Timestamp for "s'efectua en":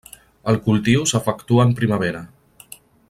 1.11-1.75